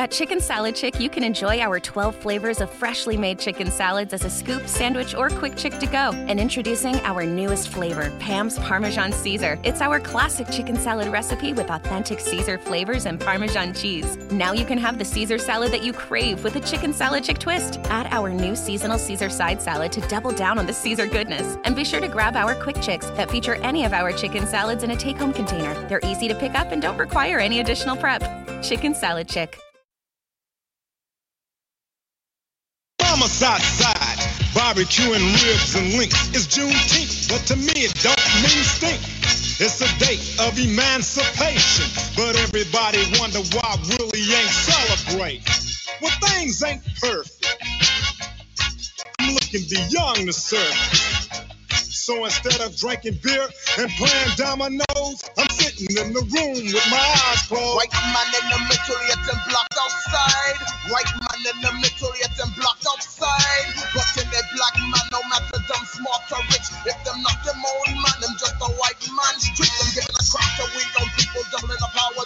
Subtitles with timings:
[0.00, 4.14] At Chicken Salad Chick, you can enjoy our 12 flavors of freshly made chicken salads
[4.14, 6.12] as a scoop, sandwich, or quick chick to go.
[6.26, 9.58] And introducing our newest flavor, Pam's Parmesan Caesar.
[9.62, 14.16] It's our classic chicken salad recipe with authentic Caesar flavors and Parmesan cheese.
[14.32, 17.38] Now you can have the Caesar salad that you crave with a Chicken Salad Chick
[17.38, 17.78] twist.
[17.90, 21.58] Add our new seasonal Caesar side salad to double down on the Caesar goodness.
[21.64, 24.82] And be sure to grab our quick chicks that feature any of our chicken salads
[24.82, 25.74] in a take home container.
[25.88, 28.22] They're easy to pick up and don't require any additional prep.
[28.62, 29.58] Chicken Salad Chick.
[33.10, 34.18] Mama's outside,
[34.54, 36.30] barbecuing ribs and links.
[36.30, 39.02] It's Juneteenth, but to me it don't mean stink.
[39.58, 45.42] It's a date of emancipation, but everybody wonder why Willie ain't celebrate.
[46.00, 47.58] Well, things ain't perfect.
[49.18, 51.10] I'm looking beyond the surface.
[52.06, 57.04] So instead of drinking beer and playing dominoes, I'm sitting in the room with my
[57.28, 57.76] eyes closed.
[57.76, 60.56] White man in the middle, yet them blocked outside.
[60.88, 63.66] White man in the middle, yet them blocked outside.
[63.92, 67.60] But in the black man, no matter them smart or rich, if them not them
[67.60, 69.72] own man, them just a white man street.
[69.76, 70.82] Them giving a crap to we
[71.20, 72.24] people, doubling the power,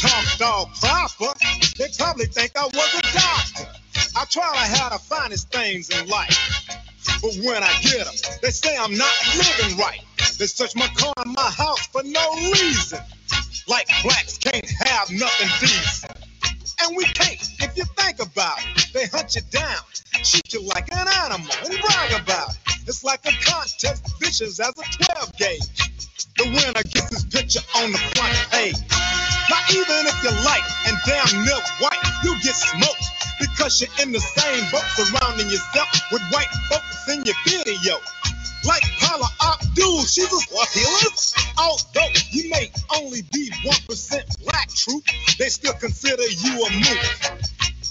[0.00, 1.38] talked all proper,
[1.76, 3.68] they probably think I was a doctor.
[4.16, 6.66] I try to have the finest things in life.
[7.22, 10.00] But when I get them, they say I'm not living right.
[10.38, 13.00] They search my car and my house for no reason.
[13.68, 16.12] Like blacks can't have nothing decent.
[16.82, 18.88] And we can't, if you think about it.
[18.94, 19.80] They hunt you down,
[20.24, 22.56] treat you like an animal, and brag about it.
[22.86, 26.09] It's like a contest, vicious as a 12 gauge.
[26.36, 28.76] The winner gets his picture on the front page.
[29.50, 33.04] Now, even if you're light and damn near white, you get smoked
[33.40, 37.96] because you're in the same boat surrounding yourself with white folks in your video.
[38.64, 41.10] Like Paula Abdul, she's a Swahili.
[41.58, 45.04] Although you may only be 1% black, truth,
[45.38, 47.40] they still consider you a mook.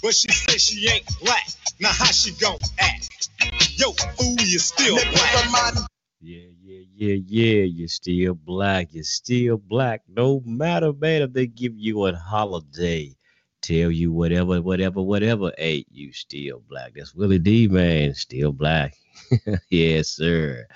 [0.02, 1.48] But she says she ain't black.
[1.80, 3.30] Now how she gon' act?
[3.78, 5.90] Yo, fool, you still black.
[6.22, 7.64] Yeah, yeah, yeah, yeah.
[7.64, 8.90] You're still black.
[8.92, 10.02] You're still black.
[10.10, 13.16] No matter, man, if they give you a holiday,
[13.62, 15.54] tell you whatever, whatever, whatever.
[15.58, 16.92] Hey, you still black.
[16.94, 18.14] That's Willie D, man.
[18.16, 18.98] Still black.
[19.70, 20.68] yes, sir.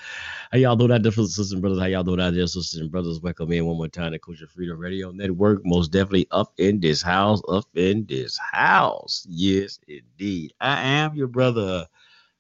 [0.54, 1.80] How y'all doing out there, sisters and brothers?
[1.80, 3.20] How y'all doing out there, sisters and brothers?
[3.20, 5.66] Welcome in one more time to Culture Freedom Radio Network.
[5.66, 9.26] Most definitely up in this house, up in this house.
[9.28, 10.54] Yes, indeed.
[10.62, 11.86] I am your brother,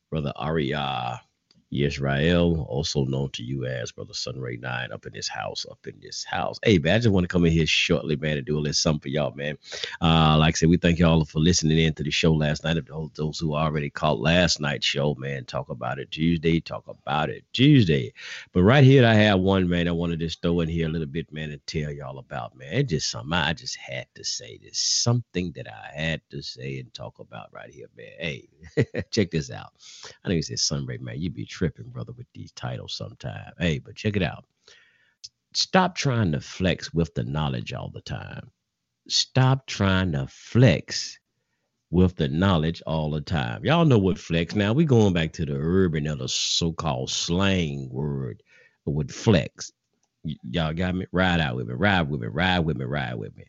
[0.10, 1.20] brother Aria.
[1.74, 5.96] Yisrael, also known to you as Brother Sunray Nine, up in this house, up in
[6.02, 6.60] this house.
[6.64, 8.74] Hey, man, I just want to come in here shortly, man, and do a little
[8.74, 9.58] something for y'all, man.
[10.02, 12.78] Uh, like I said, we thank y'all for listening in to the show last night.
[12.78, 17.30] Of those who already caught last night's show, man, talk about it Tuesday, talk about
[17.30, 18.14] it Tuesday.
[18.52, 20.92] But right here, I have one, man, I want to just throw in here a
[20.92, 22.74] little bit, man, and tell y'all about, man.
[22.74, 24.60] It's just something I just had to say.
[24.62, 28.08] There's something that I had to say and talk about right here, man.
[28.20, 28.48] Hey,
[29.12, 29.74] check this out.
[30.24, 33.54] I know you said Sunray, man, You'd be tripping, brother, with these titles sometime.
[33.60, 34.46] Hey, but check it out.
[35.54, 38.52] Stop trying to flex with the knowledge all the time.
[39.08, 41.20] Stop trying to flex
[41.92, 43.64] with the knowledge all the time.
[43.64, 44.56] Y'all know what flex.
[44.56, 48.42] Now we going back to the urban or the so-called slang word
[48.86, 49.72] with flex.
[50.24, 51.06] Y- y'all got me?
[51.12, 53.46] Ride out with me, ride with me, ride with me, ride with me.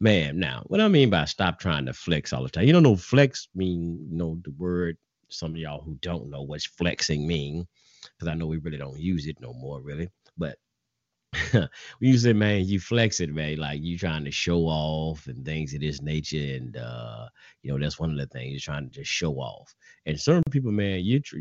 [0.00, 2.64] Man, now what I mean by stop trying to flex all the time.
[2.64, 4.98] You don't know flex mean, you know, the word
[5.30, 7.66] some of y'all who don't know what's flexing mean,
[8.02, 10.08] because I know we really don't use it no more, really.
[10.36, 10.58] But
[11.52, 11.68] when
[12.00, 15.74] you say, man, you flex it, man, like you trying to show off and things
[15.74, 17.28] of this nature, and uh,
[17.62, 19.74] you know that's one of the things you're trying to just show off.
[20.06, 21.36] And certain people, man, you tr-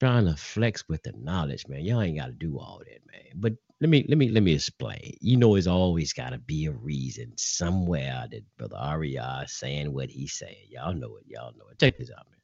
[0.00, 1.84] trying to flex with the knowledge, man.
[1.84, 3.32] Y'all ain't got to do all that, man.
[3.34, 5.16] But let me let me let me explain.
[5.20, 9.92] You know, it's always got to be a reason somewhere that Brother Aria is saying
[9.92, 10.66] what he's saying.
[10.70, 11.24] Y'all know it.
[11.26, 11.78] Y'all know it.
[11.78, 12.37] Check this out, man.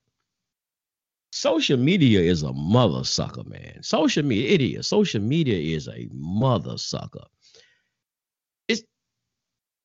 [1.35, 3.83] Social media is a mother sucker, man.
[3.83, 4.87] Social media, it is.
[4.87, 7.25] Social media is a mother sucker.
[8.69, 8.85] It's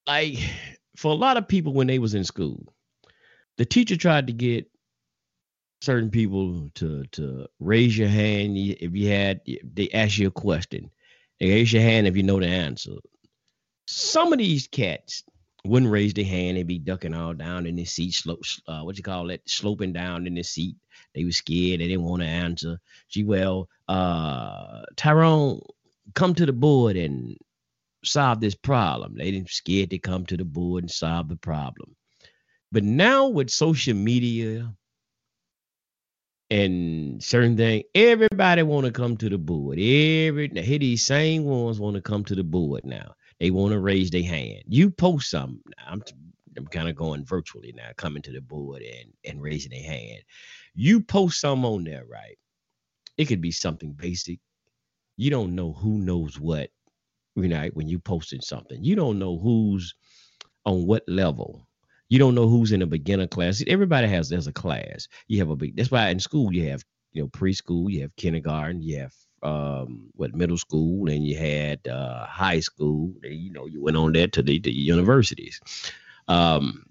[0.05, 0.37] like
[0.95, 2.71] for a lot of people when they was in school,
[3.57, 4.69] the teacher tried to get
[5.81, 10.31] certain people to to raise your hand if you had if they ask you a
[10.31, 10.91] question.
[11.39, 12.97] They raise your hand if you know the answer.
[13.87, 15.23] Some of these cats
[15.65, 16.57] wouldn't raise their hand.
[16.57, 19.93] They'd be ducking all down in their seat, slope, uh, what you call it, sloping
[19.93, 20.75] down in their seat.
[21.13, 21.81] They were scared.
[21.81, 22.79] They didn't want to answer.
[23.09, 25.61] Gee, well, uh, Tyrone,
[26.13, 27.37] come to the board and
[28.03, 29.15] solve this problem.
[29.17, 31.95] They didn't scared to come to the board and solve the problem.
[32.71, 34.73] But now with social media
[36.49, 39.79] and certain thing, everybody want to come to the board.
[39.79, 43.15] Every here these same ones want to come to the board now.
[43.39, 44.63] They want to raise their hand.
[44.67, 45.61] You post something.
[45.87, 46.03] I'm
[46.57, 50.23] I'm kind of going virtually now, coming to the board and and raising their hand.
[50.75, 52.37] You post some on there, right?
[53.17, 54.39] It could be something basic.
[55.17, 56.69] You don't know who knows what,
[57.35, 58.83] you know, when you posting something.
[58.83, 59.95] You don't know who's
[60.65, 61.67] on what level.
[62.09, 63.63] You don't know who's in a beginner class.
[63.67, 65.07] Everybody has there's a class.
[65.27, 65.75] You have a big.
[65.75, 66.83] That's why in school you have
[67.13, 69.13] you know preschool, you have kindergarten, you have
[69.43, 73.13] um what middle school, and you had uh, high school.
[73.23, 75.59] And, you know you went on there to the, the universities.
[76.27, 76.85] Um,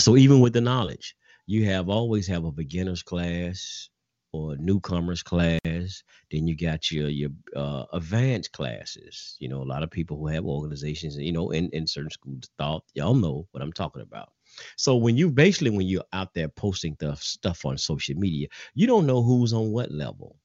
[0.00, 1.16] so even with the knowledge,
[1.46, 3.90] you have always have a beginners class
[4.32, 5.58] or newcomers class.
[6.30, 9.36] Then you got your your uh, advanced classes.
[9.40, 12.48] You know, a lot of people who have organizations, you know, in, in certain schools
[12.58, 14.32] thought y'all know what I'm talking about.
[14.76, 18.86] So when you basically when you're out there posting the stuff on social media, you
[18.86, 20.36] don't know who's on what level.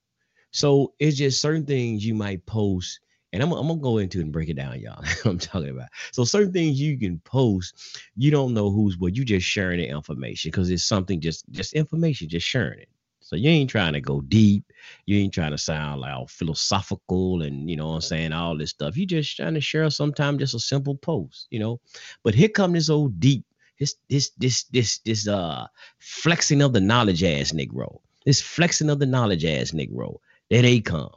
[0.55, 3.01] So it's just certain things you might post,
[3.33, 5.03] and I'm, I'm gonna go into it and break it down, y'all.
[5.25, 5.89] I'm talking about.
[6.13, 9.17] So certain things you can post, you don't know who's what.
[9.17, 12.89] You just sharing the information because it's something just just information, just sharing it.
[13.19, 14.71] So you ain't trying to go deep.
[15.05, 18.57] You ain't trying to sound like all philosophical and you know what I'm saying, all
[18.57, 18.95] this stuff.
[18.95, 21.81] You just trying to share sometimes just a simple post, you know.
[22.23, 23.43] But here come this old deep
[23.79, 25.67] this this this this this uh
[25.99, 27.99] flexing of the knowledge ass Negro.
[28.25, 30.17] This flexing of the knowledge ass Negro.
[30.49, 31.11] There they come.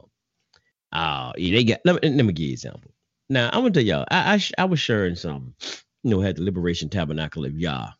[0.91, 2.91] Uh they got let me, let me give you an example.
[3.29, 5.55] Now I'm gonna tell y'all, I I, I was sharing some,
[6.03, 7.91] you know, had the Liberation Tabernacle of Yah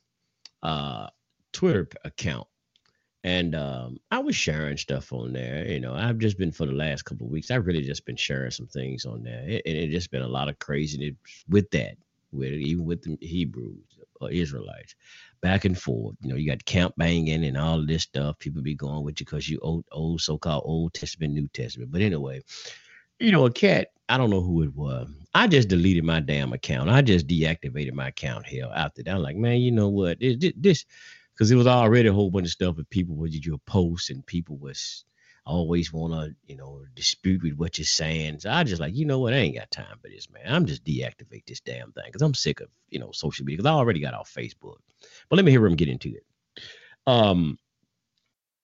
[0.63, 1.07] uh
[1.53, 2.47] Twitter account.
[3.23, 5.67] And um, I was sharing stuff on there.
[5.67, 7.51] You know, I've just been for the last couple of weeks.
[7.51, 10.29] I've really just been sharing some things on there, and it, it just been a
[10.29, 11.15] lot of craziness
[11.49, 11.97] with that,
[12.33, 14.95] with even with the Hebrews or uh, Israelites,
[15.41, 16.15] back and forth.
[16.21, 18.39] You know, you got camp banging and all this stuff.
[18.39, 21.91] People be going with you because you old, old so-called Old Testament, New Testament.
[21.91, 22.41] But anyway,
[23.19, 23.91] you know, a cat.
[24.07, 25.07] I don't know who it was.
[25.36, 26.89] I just deleted my damn account.
[26.89, 28.47] I just deactivated my account.
[28.47, 30.19] Hell, after that, I'm like, man, you know what?
[30.19, 30.86] This,
[31.33, 34.25] because it was already a whole bunch of stuff with people would you post and
[34.25, 35.06] people was
[35.45, 38.39] always want to, you know, dispute with what you're saying.
[38.39, 39.33] So I just like, you know what?
[39.33, 40.44] I ain't got time for this, man.
[40.47, 43.69] I'm just deactivate this damn thing because I'm sick of, you know, social media because
[43.69, 44.77] I already got off Facebook.
[45.29, 46.23] But let me hear him get into it.
[47.07, 47.57] Um,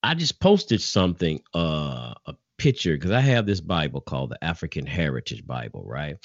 [0.03, 4.85] I just posted something, uh, a picture because I have this Bible called the African
[4.85, 6.17] Heritage Bible, right?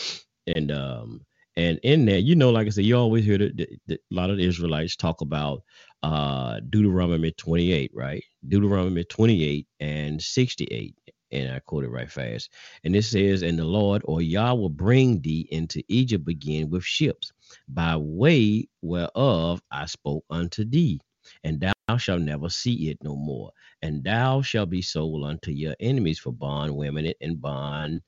[0.46, 1.26] And um,
[1.56, 3.52] and in there, you know, like I said, you always hear that
[3.90, 5.62] a lot of the Israelites talk about
[6.02, 8.22] uh, Deuteronomy 28, right?
[8.48, 10.94] Deuteronomy 28 and 68.
[11.32, 12.50] And I quote it right fast.
[12.84, 16.84] And it says, And the Lord or Yah will bring thee into Egypt again with
[16.84, 17.32] ships,
[17.68, 21.00] by way whereof I spoke unto thee.
[21.44, 23.50] And thou shalt never see it no more.
[23.82, 28.02] And thou shalt be sold unto your enemies for bond women and bond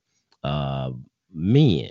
[0.45, 0.93] uh,
[1.33, 1.91] men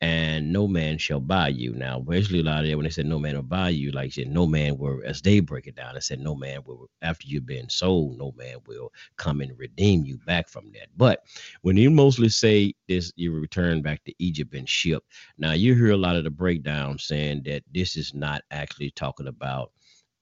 [0.00, 1.72] and no man shall buy you.
[1.74, 4.12] Now, basically, a lot of that when they said no man will buy you, like
[4.12, 7.26] said, no man will, as they break it down, they said no man will, after
[7.26, 10.86] you've been sold, no man will come and redeem you back from that.
[10.96, 11.24] But
[11.62, 15.02] when you mostly say this, you return back to Egypt and ship.
[15.36, 19.26] Now, you hear a lot of the breakdown saying that this is not actually talking
[19.26, 19.72] about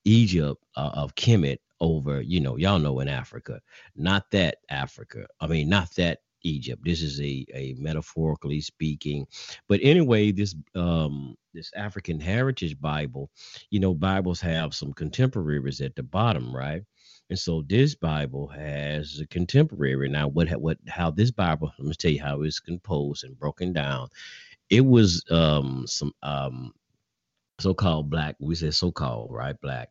[0.07, 3.61] Egypt uh, of Kemet over, you know, y'all know in Africa,
[3.95, 5.27] not that Africa.
[5.41, 6.83] I mean, not that Egypt.
[6.85, 9.27] This is a, a metaphorically speaking.
[9.69, 13.31] But anyway, this um this African Heritage Bible,
[13.71, 16.83] you know, Bibles have some contemporaries at the bottom, right?
[17.31, 20.09] And so this Bible has a contemporary.
[20.09, 21.73] Now, what what how this Bible?
[21.79, 24.09] Let me tell you how it's composed and broken down.
[24.71, 26.73] It was um some um
[27.61, 28.37] so-called black.
[28.41, 29.91] We say so-called right black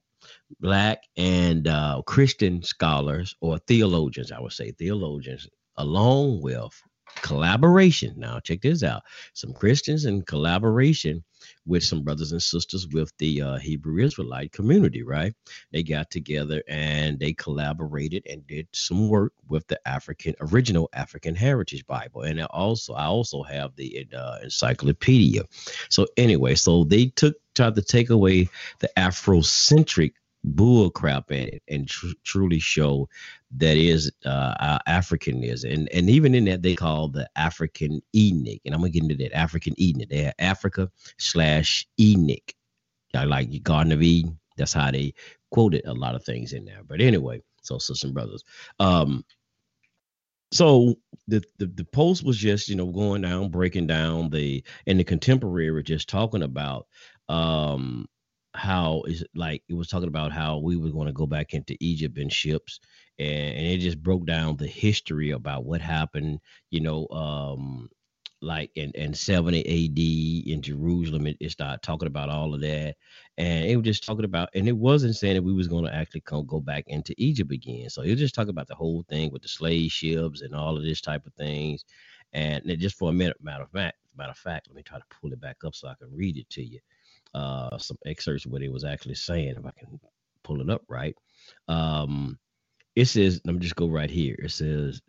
[0.60, 6.82] black and uh, Christian scholars or theologians, I would say theologians along with
[7.22, 8.14] collaboration.
[8.18, 9.04] Now, check this out
[9.34, 11.24] some Christians in collaboration
[11.66, 15.34] with some brothers and sisters with the uh, Hebrew Israelite community, right?
[15.72, 21.36] They got together and they collaborated and did some work with the African original African
[21.36, 22.22] Heritage Bible.
[22.22, 25.44] And also, I also have the uh, encyclopedia.
[25.90, 30.14] So, anyway, so they took tried to take away the Afrocentric
[30.46, 33.10] bull crap at it and tr- truly show
[33.58, 38.62] that is uh, African is and and even in that they call the African Edenic.
[38.66, 40.10] And I'm gonna get into that African Edenic.
[40.10, 42.56] They have Africa slash Edenic.
[43.14, 44.38] Like Garden of Eden.
[44.58, 45.14] That's how they
[45.52, 46.82] quoted a lot of things in there.
[46.86, 48.44] But anyway so sisters and brothers
[48.80, 49.24] um
[50.52, 50.96] so
[51.28, 55.04] the, the the post was just you know going down breaking down the and the
[55.04, 56.88] contemporary just talking about
[57.28, 58.08] um
[58.56, 61.54] how is it like it was talking about how we were going to go back
[61.54, 62.80] into egypt in ships
[63.20, 66.40] and, and it just broke down the history about what happened
[66.72, 67.90] you know um
[68.42, 72.96] like in, in 70 AD in Jerusalem, it, it started talking about all of that.
[73.38, 75.94] And it was just talking about, and it wasn't saying that we was going to
[75.94, 77.90] actually come go back into Egypt again.
[77.90, 80.78] So it was just talking about the whole thing with the slave ships and all
[80.78, 81.86] of this type of things.
[82.34, 85.06] And just for a minute, matter of fact, matter of fact, let me try to
[85.22, 86.80] pull it back up so I can read it to you.
[87.36, 90.00] Uh, some excerpts what it was actually saying, if I can
[90.44, 91.16] pull it up right.
[91.68, 92.40] Um,
[92.96, 94.38] it says, let me just go right here.
[94.40, 95.02] It says,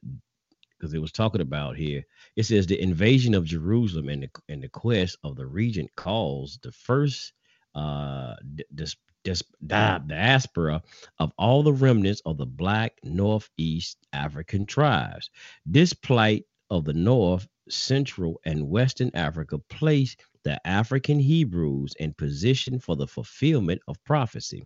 [0.77, 2.03] because it was talking about here.
[2.35, 6.63] It says the invasion of Jerusalem and the and the quest of the regent caused
[6.63, 7.33] the first
[7.75, 8.35] uh
[8.75, 10.83] dis, dis, diaspora
[11.19, 15.31] of all the remnants of the black northeast African tribes.
[15.65, 22.79] This plight of the north, central, and western Africa placed the African Hebrews in position
[22.79, 24.63] for the fulfillment of prophecy,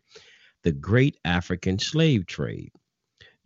[0.63, 2.71] the great African slave trade.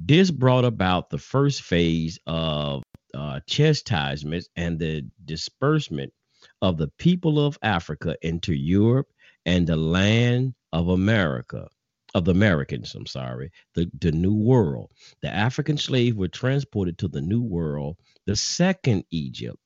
[0.00, 2.82] This brought about the first phase of
[3.14, 6.12] uh, chastisement and the disbursement
[6.60, 9.12] of the people of Africa into Europe
[9.46, 11.68] and the land of America,
[12.16, 14.90] of the Americans, I'm sorry, the, the New World.
[15.22, 19.63] The African slaves were transported to the New World, the second Egypt,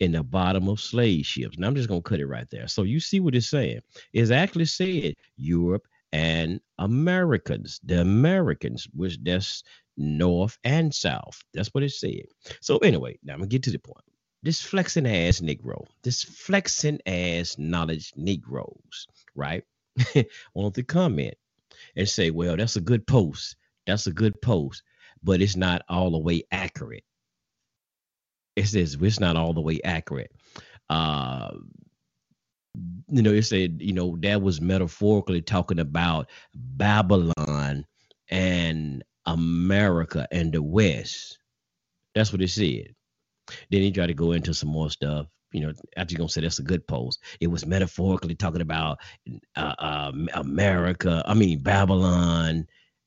[0.00, 1.58] in the bottom of slave ships.
[1.58, 2.68] Now I'm just going to cut it right there.
[2.68, 3.80] So you see what it's saying.
[4.12, 9.62] It's actually said Europe and Americans, the Americans, which that's
[9.96, 11.42] North and South.
[11.54, 12.26] That's what it said.
[12.60, 14.04] So anyway, now I'm gonna get to the point.
[14.42, 19.64] This flexing ass Negro, this flexing ass knowledge Negroes, right?
[20.54, 21.34] want to comment
[21.96, 23.56] and say, well, that's a good post.
[23.86, 24.82] That's a good post,
[25.22, 27.04] but it's not all the way accurate.
[28.56, 30.32] It says it's not all the way accurate.
[30.88, 31.50] Uh,
[33.08, 37.86] you know, it said, you know, that was metaphorically talking about Babylon
[38.28, 41.38] and America and the West.
[42.14, 42.94] That's what it said.
[43.70, 45.26] Then he tried to go into some more stuff.
[45.52, 48.98] You know, after you're gonna say that's a good post, it was metaphorically talking about
[49.54, 51.22] uh, uh, America.
[51.26, 52.66] I mean Babylon,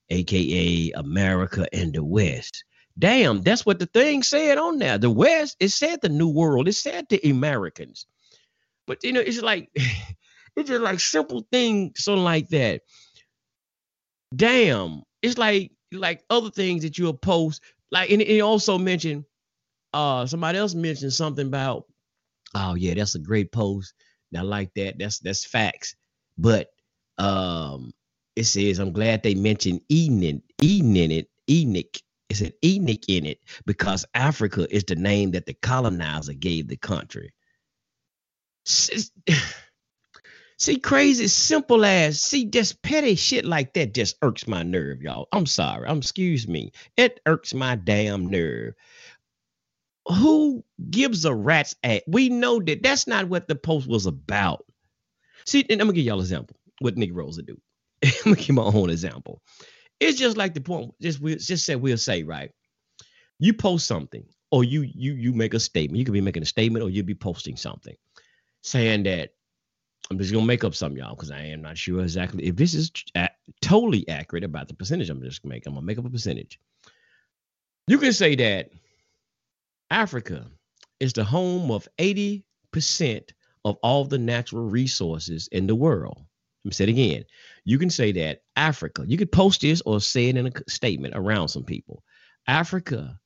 [0.10, 2.64] aka America and the West.
[3.00, 4.98] Damn, that's what the thing said on there.
[4.98, 8.06] The West, it said the New World, it said the Americans.
[8.86, 12.82] But you know, it's like it's just like simple things, something like that.
[14.36, 17.64] Damn, it's like like other things that you'll post.
[17.90, 19.24] Like and he also mentioned
[19.94, 21.86] uh somebody else mentioned something about
[22.54, 23.94] oh yeah, that's a great post.
[24.36, 25.00] I like that.
[25.00, 25.96] That's that's facts.
[26.38, 26.68] But
[27.18, 27.94] um
[28.36, 31.98] it says I'm glad they mentioned in, Eden in it, Enoch.
[32.30, 36.78] It an Enoch in it because Africa is the name that the colonizer gave the
[36.78, 37.34] country.
[40.58, 45.30] See, crazy, simple as, see, just petty shit like that just irks my nerve, y'all.
[45.32, 45.88] I'm sorry.
[45.88, 46.74] I'm excuse me.
[46.98, 48.74] It irks my damn nerve.
[50.08, 52.02] Who gives a rat's ass?
[52.08, 54.66] We know that that's not what the post was about.
[55.46, 57.58] See, and I'm gonna give y'all an example what Nick Rosa do.
[58.04, 59.42] I'm gonna give my own example.
[60.00, 60.94] It's just like the point.
[61.02, 62.52] Just we just say we'll say right.
[63.40, 66.00] You post something, or you you you make a statement.
[66.00, 67.96] You could be making a statement, or you'll be posting something
[68.62, 69.32] saying that
[70.10, 72.74] I'm just gonna make up some y'all because I am not sure exactly if this
[72.74, 72.92] is
[73.62, 75.10] totally accurate about the percentage.
[75.10, 75.66] I'm just gonna make.
[75.68, 76.60] I'm gonna make up a percentage.
[77.88, 78.70] You can say that
[79.92, 80.48] Africa
[81.00, 82.44] is the home of 80%
[83.66, 86.24] of all the natural resources in the world.
[86.64, 87.26] Let me say it again.
[87.64, 91.14] You can say that Africa, you could post this or say it in a statement
[91.16, 92.04] around some people.
[92.48, 93.20] Africa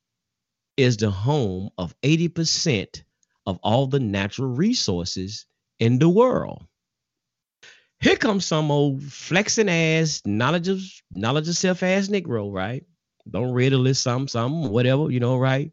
[0.76, 3.02] is the home of 80%
[3.46, 5.46] of all the natural resources
[5.78, 6.66] in the world.
[8.00, 10.80] Here comes some old flexing ass, knowledge of
[11.12, 12.84] knowledge of self ass Negro, right?
[13.28, 15.72] Don't read a list, some, some, whatever, you know, right?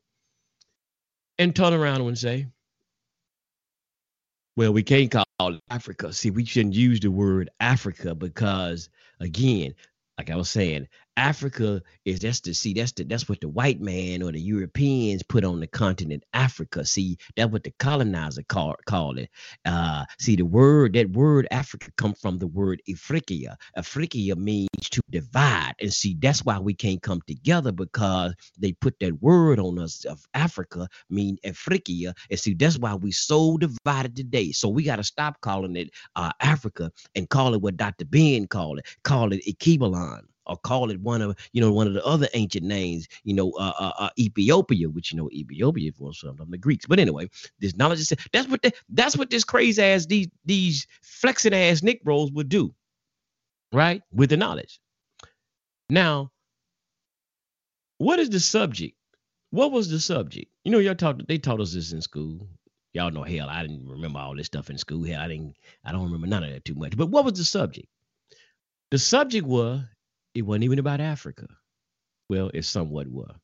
[1.38, 2.48] And turn around and say,
[4.62, 6.14] well, we can't call Africa.
[6.14, 8.90] See, we shouldn't use the word Africa because,
[9.20, 9.74] again,
[10.20, 10.88] like I was saying,
[11.18, 15.24] Africa is that's the see that's the that's what the white man or the Europeans
[15.24, 16.86] put on the continent Africa.
[16.86, 19.30] See, that's what the colonizer call call it.
[19.66, 23.56] Uh, see, the word that word Africa come from the word Afrikia.
[23.78, 29.00] Afrikia means to divide, and see that's why we can't come together because they put
[29.00, 34.16] that word on us of Africa mean Afrikia, and see that's why we so divided
[34.16, 34.52] today.
[34.52, 38.06] So we got to stop calling it uh, Africa and call it what Dr.
[38.06, 38.86] Ben called it.
[39.04, 40.22] Call it Alkebulan
[40.52, 43.52] or call it one of you know one of the other ancient names, you know,
[43.54, 46.86] uh, uh, uh Ethiopia, which you know Ethiopia was from the Greeks.
[46.86, 47.30] But anyway,
[47.60, 52.32] this knowledge is that's what that's what this crazy ass these these flexing ass Negroes
[52.32, 52.74] would do,
[53.74, 54.02] right?
[54.14, 54.80] With the knowledge.
[55.90, 56.32] Now,
[57.98, 58.96] what is the subject?
[59.52, 60.52] What was the subject?
[60.64, 62.48] You know, y'all taught they taught us this in school.
[62.94, 65.06] Y'all know hell, I didn't remember all this stuff in school.
[65.06, 65.56] Hell, I didn't
[65.86, 66.98] I don't remember none of that too much.
[66.98, 67.88] But what was the subject?
[68.92, 69.82] The subject was
[70.34, 71.48] it wasn't even about Africa.
[72.30, 73.36] Well, it somewhat was.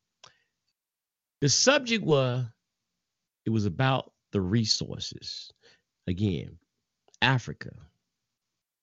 [1.42, 2.46] The subject was
[3.46, 5.52] it was about the resources.
[6.08, 6.58] Again,
[7.22, 7.72] Africa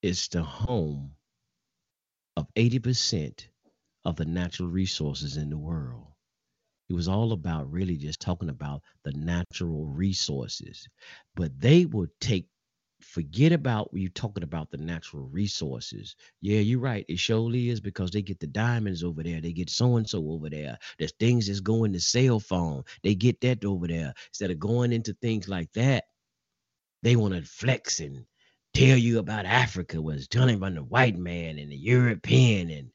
[0.03, 1.13] is the home
[2.37, 3.47] of 80%
[4.05, 6.07] of the natural resources in the world.
[6.89, 10.87] It was all about really just talking about the natural resources.
[11.35, 12.47] But they would take,
[13.05, 16.17] forget about you talking about the natural resources.
[16.41, 17.05] Yeah, you're right.
[17.09, 19.41] It surely is because they get the diamonds over there.
[19.41, 20.79] They get so and so over there.
[20.99, 22.85] There's things that's going to cell phone.
[23.03, 24.15] They get that over there.
[24.31, 26.05] Instead of going into things like that,
[27.03, 28.27] they want to flex and
[28.75, 32.91] tell you about Africa was telling about the white man and the European and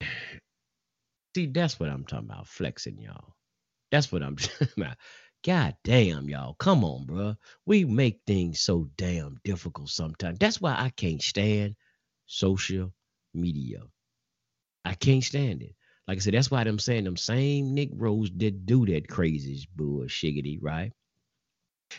[1.36, 3.34] See, that's what I'm talking about, flexing, y'all.
[3.92, 4.96] That's what I'm talking about.
[5.46, 6.54] God damn, y'all.
[6.54, 7.36] Come on, bro.
[7.66, 10.38] We make things so damn difficult sometimes.
[10.40, 11.76] That's why I can't stand
[12.26, 12.92] social
[13.32, 13.80] media.
[14.84, 15.74] I can't stand it.
[16.08, 20.58] Like I said, that's why I'm saying them same Negroes that do that crazy bullshiggity,
[20.60, 20.92] right?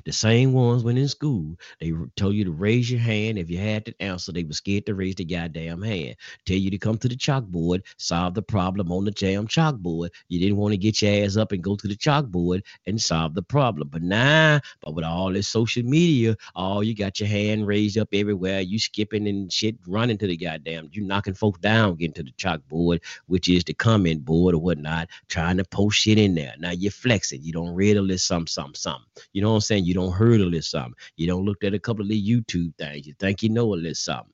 [0.05, 3.37] The same ones when in school, they told you to raise your hand.
[3.37, 6.15] If you had the answer, they were scared to raise the goddamn hand.
[6.45, 10.09] Tell you to come to the chalkboard, solve the problem on the damn chalkboard.
[10.27, 13.33] You didn't want to get your ass up and go to the chalkboard and solve
[13.33, 13.89] the problem.
[13.89, 18.09] But nah, but with all this social media, oh, you got your hand raised up
[18.13, 18.61] everywhere.
[18.61, 20.89] You skipping and shit, running to the goddamn.
[20.91, 25.09] You knocking folks down, getting to the chalkboard, which is the comment board or whatnot,
[25.27, 26.53] trying to post shit in there.
[26.59, 27.41] Now you're flexing.
[27.43, 29.05] You don't a list, some, some, some.
[29.33, 29.85] You know what I'm saying?
[29.87, 30.95] You don't heard a little something.
[31.15, 33.07] You don't looked at a couple of the YouTube things.
[33.07, 34.33] You think you know a little something.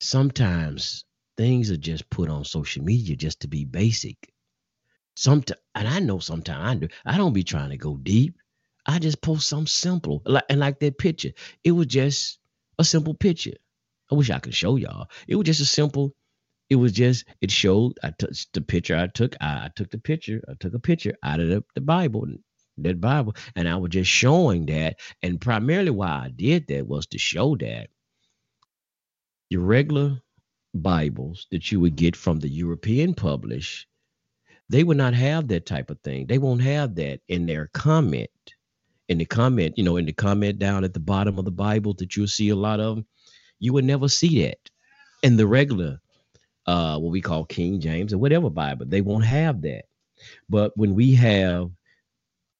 [0.00, 1.06] Sometimes
[1.38, 4.16] things are just put on social media just to be basic.
[5.16, 6.88] Sometimes, and I know sometimes I do.
[7.06, 8.36] I don't be trying to go deep.
[8.84, 11.30] I just post something simple, like and like that picture.
[11.64, 12.40] It was just
[12.78, 13.56] a simple picture.
[14.12, 15.08] I wish I could show y'all.
[15.26, 16.14] It was just a simple.
[16.68, 17.98] It was just it showed.
[18.02, 18.96] I took the picture.
[18.96, 19.34] I took.
[19.40, 20.42] I, I took the picture.
[20.46, 22.26] I took a picture out of the, the Bible
[22.78, 23.34] that Bible.
[23.56, 24.98] And I was just showing that.
[25.22, 27.88] And primarily why I did that was to show that
[29.50, 30.20] your regular
[30.74, 33.86] Bibles that you would get from the European publish,
[34.68, 36.26] they would not have that type of thing.
[36.26, 38.30] They won't have that in their comment.
[39.08, 41.94] In the comment, you know, in the comment down at the bottom of the Bible
[41.98, 43.04] that you'll see a lot of,
[43.60, 44.58] you would never see that.
[45.22, 46.00] In the regular,
[46.66, 49.84] uh, what we call King James or whatever Bible, they won't have that.
[50.48, 51.70] But when we have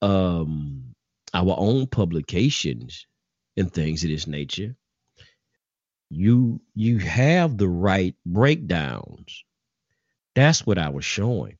[0.04, 0.94] um,
[1.32, 3.06] our own publications
[3.56, 4.76] and things of this nature,
[6.10, 9.44] you you have the right breakdowns.
[10.34, 11.58] That's what I was showing.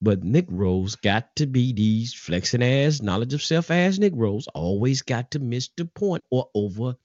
[0.00, 5.32] But Negroes got to be these flexing ass, knowledge of self ass Negroes, always got
[5.32, 6.96] to miss the point or over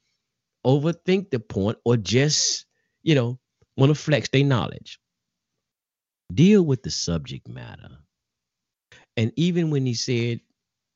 [0.66, 2.66] overthink the point or just,
[3.04, 3.40] you know,
[3.78, 5.00] want to flex their knowledge.
[6.34, 8.00] Deal with the subject matter.
[9.18, 10.42] And even when he said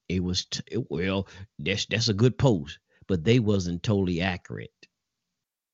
[0.09, 1.27] it was t- well,
[1.59, 4.71] that's that's a good post, but they wasn't totally accurate.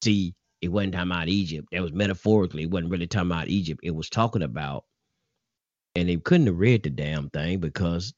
[0.03, 1.69] See, it wasn't talking about Egypt.
[1.71, 2.63] That was metaphorically.
[2.63, 3.81] It wasn't really talking about Egypt.
[3.83, 4.85] It was talking about,
[5.95, 8.13] and they couldn't have read the damn thing because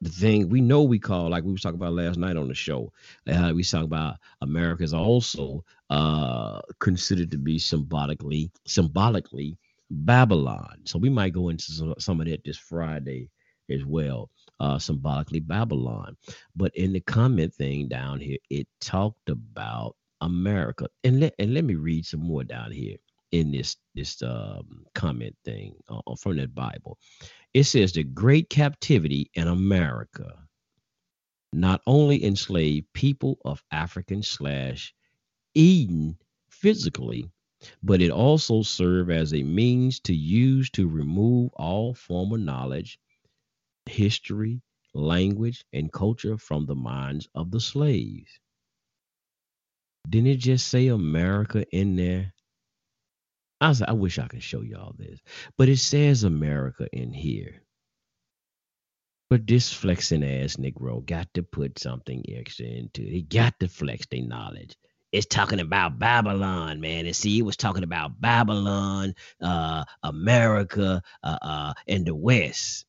[0.00, 2.54] the thing we know we call like we was talking about last night on the
[2.54, 2.92] show
[3.28, 9.58] uh, we talk about america is also uh considered to be symbolically symbolically
[9.90, 13.28] babylon so we might go into some, some of that this friday
[13.70, 16.16] as well, uh, symbolically Babylon.
[16.56, 20.88] But in the comment thing down here, it talked about America.
[21.04, 22.96] And let and let me read some more down here
[23.32, 26.98] in this this um, comment thing uh, from that Bible.
[27.54, 30.34] It says the great captivity in America
[31.52, 34.94] not only enslaved people of African slash
[35.54, 36.16] Eden
[36.50, 37.30] physically,
[37.82, 42.98] but it also served as a means to use to remove all former knowledge
[43.88, 44.62] history,
[44.94, 48.40] language, and culture from the minds of the slaves.
[50.08, 52.32] Didn't it just say America in there?
[53.60, 55.20] I was, I wish I could show y'all this,
[55.58, 57.62] but it says America in here.
[59.30, 63.10] But this flexing ass Negro got to put something extra into it.
[63.10, 64.76] He got to flex their knowledge.
[65.12, 67.06] it's talking about Babylon, man.
[67.06, 72.86] And see, it was talking about Babylon, uh, America, uh, uh, and the West.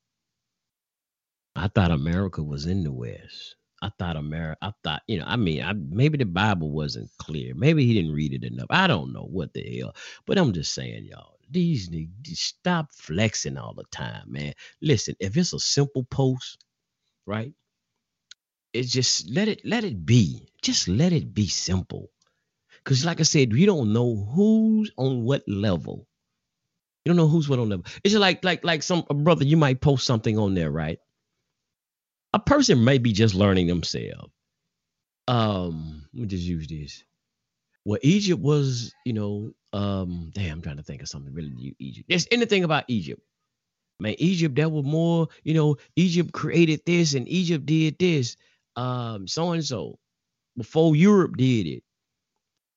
[1.59, 3.55] I thought America was in the West.
[3.81, 4.57] I thought America.
[4.61, 7.53] I thought, you know, I mean, I, maybe the Bible wasn't clear.
[7.53, 8.67] Maybe he didn't read it enough.
[8.69, 9.93] I don't know what the hell.
[10.25, 14.53] But I'm just saying, y'all, these niggas stop flexing all the time, man.
[14.81, 16.63] Listen, if it's a simple post,
[17.25, 17.53] right?
[18.71, 20.47] It's just let it let it be.
[20.61, 22.09] Just let it be simple.
[22.85, 26.07] Cause like I said, you don't know who's on what level.
[27.03, 27.85] You don't know who's what on level.
[28.05, 30.99] It's just like like like some brother, you might post something on there, right?
[32.33, 34.31] A person may be just learning themselves.
[35.27, 37.03] Um, let me just use this.
[37.85, 41.73] Well, Egypt was, you know, um, damn, I'm trying to think of something really new.
[41.79, 42.07] Egypt.
[42.09, 43.21] There's anything about Egypt.
[43.99, 48.37] Man, Egypt, that was more, you know, Egypt created this and Egypt did this.
[48.75, 49.99] Um, so and so
[50.57, 51.83] before Europe did it.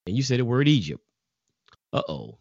[0.06, 1.02] And you said the word Egypt.
[1.92, 2.38] Uh-oh.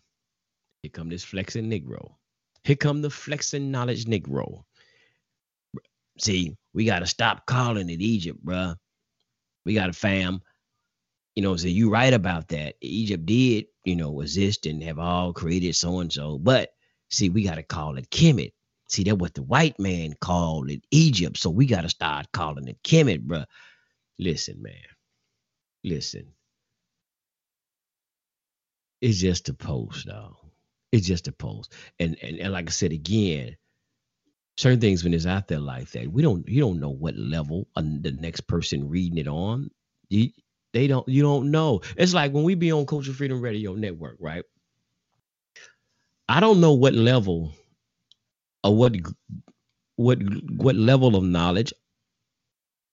[0.82, 2.16] Here come this flexing Negro.
[2.64, 4.64] Here come the flexing knowledge Negro.
[6.22, 8.76] See, we gotta stop calling it Egypt, bruh.
[9.66, 10.42] We gotta fam.
[11.36, 12.76] You know, so you right about that.
[12.82, 16.38] Egypt did, you know, exist and have all created so and so.
[16.38, 16.70] But
[17.10, 18.54] see, we gotta call it Kemet.
[18.90, 21.38] See, that what the white man called it Egypt.
[21.38, 23.46] So we gotta start calling it Kemet, bruh.
[24.20, 24.76] Listen, man.
[25.84, 26.28] Listen.
[29.02, 30.36] It's just a post, dog.
[30.92, 31.74] It's just a post.
[32.00, 33.58] And, and and like I said again,
[34.58, 37.68] certain things when it's out there like that, we don't you don't know what level
[37.76, 39.72] the next person reading it on.
[40.10, 40.30] You,
[40.74, 41.82] they don't you don't know.
[41.98, 44.44] It's like when we be on Culture Freedom Radio Network, right?
[46.30, 47.54] I don't know what level
[48.64, 48.96] or what
[49.96, 50.20] what
[50.52, 51.74] what level of knowledge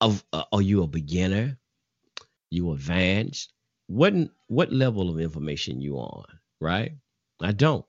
[0.00, 1.58] of uh, are you a beginner?
[2.50, 3.52] You advanced?
[3.86, 4.14] What
[4.48, 6.24] what level of information you on,
[6.60, 6.92] right?
[7.40, 7.84] I don't.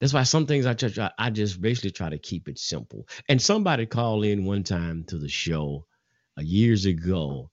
[0.00, 3.08] That's why some things I try, I just basically try to keep it simple.
[3.28, 5.86] And somebody called in one time to the show
[6.38, 7.50] uh, years ago.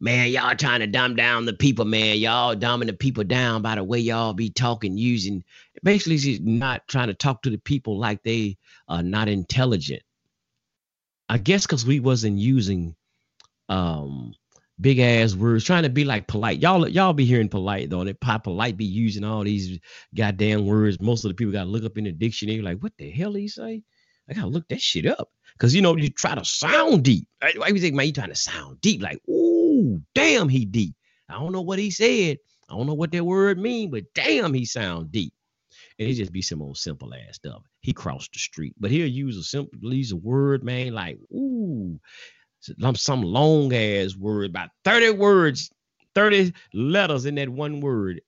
[0.00, 2.18] Man, y'all trying to dumb down the people, man.
[2.18, 5.44] Y'all dumbing the people down by the way y'all be talking, using
[5.82, 8.58] basically just not trying to talk to the people like they
[8.88, 10.02] are not intelligent.
[11.28, 12.94] I guess because we wasn't using
[13.68, 14.34] um
[14.80, 16.60] big ass words, trying to be like Polight.
[16.60, 19.78] Y'all, y'all be hearing Polight though, and it pop Polight be using all these
[20.14, 21.00] goddamn words.
[21.00, 23.48] Most of the people gotta look up in the dictionary, like, what the hell he
[23.48, 23.82] say?
[24.28, 25.30] I gotta look that shit up.
[25.58, 27.28] Cause you know, you try to sound deep.
[27.40, 29.00] Why you think, man, you trying to sound deep?
[29.00, 30.96] Like, ooh, damn, he deep.
[31.28, 32.38] I don't know what he said.
[32.68, 35.32] I don't know what that word mean, but damn, he sound deep.
[35.98, 37.62] And it just be some old simple ass stuff.
[37.80, 42.00] He crossed the street, but he'll use a simple, use a word, man, like, ooh,
[42.96, 45.70] some long ass word, about 30 words,
[46.14, 48.20] 30 letters in that one word.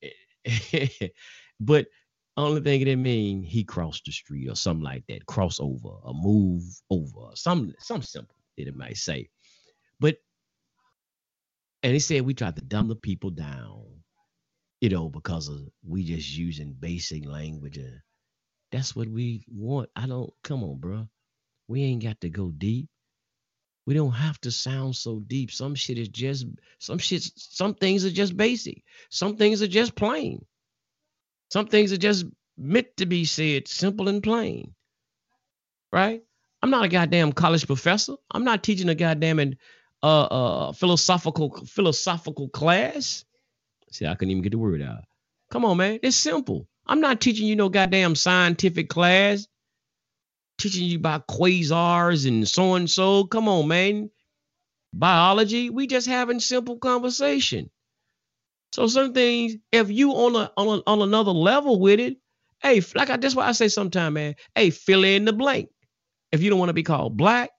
[1.61, 1.87] but
[2.37, 6.15] only thing it mean he crossed the street or something like that, cross over or
[6.15, 9.29] move over, some some simple that it might say.
[10.01, 10.17] But
[11.83, 13.85] and he said we tried to dumb the people down,
[14.81, 17.79] you know, because of we just using basic language.
[17.79, 18.01] And
[18.71, 19.89] that's what we want.
[19.97, 21.09] I don't come on, bro.
[21.69, 22.89] We ain't got to go deep.
[23.87, 25.53] We don't have to sound so deep.
[25.53, 26.47] Some shit is just
[26.81, 27.23] some shit.
[27.37, 28.83] Some things are just basic.
[29.11, 30.45] Some things are just plain.
[31.51, 32.27] Some things are just
[32.59, 34.75] meant to be said simple and plain.
[35.93, 36.23] Right?
[36.63, 38.17] I'm not a goddamn college professor.
[38.31, 39.55] I'm not teaching a goddamn
[40.03, 43.25] uh, uh philosophical philosophical class.
[43.93, 45.05] See, I couldn't even get the word out.
[45.53, 46.01] Come on, man.
[46.03, 46.67] It's simple.
[46.87, 49.47] I'm not teaching you no goddamn scientific class
[50.59, 53.25] teaching you about quasars and so and so.
[53.25, 54.11] Come on, man.
[54.93, 57.71] Biology, we just having simple conversation.
[58.73, 62.17] So some things, if you on a on a, on another level with it,
[62.63, 64.35] hey, like I, that's why I say sometimes, man.
[64.55, 65.69] Hey, fill in the blank.
[66.33, 67.51] If you don't want to be called black,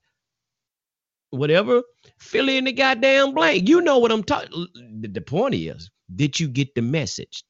[1.29, 1.83] whatever,
[2.19, 3.67] fill in the goddamn blank.
[3.67, 4.67] You know what I'm talking.
[5.01, 7.43] The point is, did you get the message?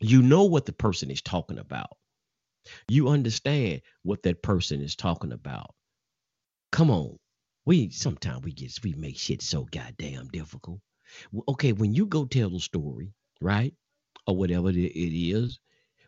[0.00, 1.90] You know what the person is talking about.
[2.88, 5.74] You understand what that person is talking about.
[6.72, 7.18] Come on.
[7.66, 10.80] We sometimes we get we make shit so goddamn difficult.
[11.48, 13.74] Okay, when you go tell the story, right?
[14.26, 15.58] Or whatever it is,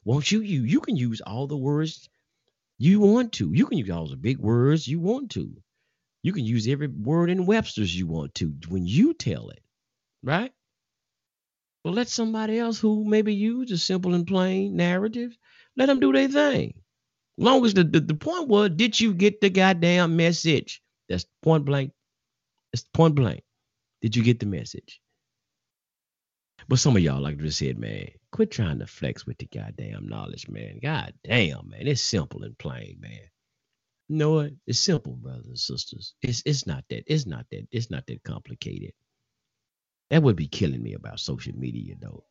[0.05, 2.09] won't you you you can use all the words
[2.79, 3.53] you want to.
[3.53, 5.63] You can use all the big words you want to.
[6.23, 9.63] You can use every word in Webster's you want to when you tell it,
[10.23, 10.53] right?
[11.85, 15.37] Well, let somebody else who maybe use a simple and plain narrative
[15.77, 16.75] let them do their thing.
[17.39, 20.83] Long as the, the, the point was, did you get the goddamn message?
[21.09, 21.93] That's point blank.
[22.73, 23.43] That's point blank.
[24.03, 25.01] Did you get the message?
[26.69, 29.47] But some of y'all, like I just said, man, quit trying to flex with the
[29.47, 30.79] goddamn knowledge, man.
[30.83, 31.87] God damn, man.
[31.87, 33.21] It's simple and plain, man.
[34.09, 34.53] You know what?
[34.67, 36.15] It's simple, brothers and sisters.
[36.23, 38.93] It's it's not that, it's not that, it's not that complicated.
[40.11, 42.25] That would be killing me about social media, though.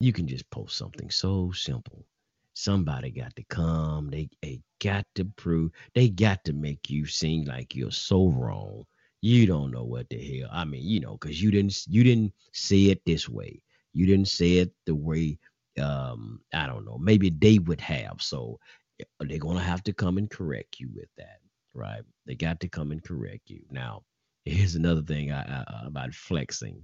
[0.00, 2.06] You can just post something so simple.
[2.54, 4.10] Somebody got to come.
[4.10, 5.72] They, they got to prove.
[5.94, 8.84] They got to make you seem like you're so wrong.
[9.22, 10.50] You don't know what the hell.
[10.52, 13.62] I mean, you know, because you didn't you didn't say it this way.
[13.92, 15.38] You didn't say it the way
[15.80, 16.98] um I don't know.
[16.98, 18.20] Maybe they would have.
[18.20, 18.60] So
[19.00, 21.38] eh, they're gonna have to come and correct you with that,
[21.74, 22.02] right?
[22.26, 23.62] They got to come and correct you.
[23.70, 24.02] Now,
[24.44, 26.82] here's another thing I, I, about flexing.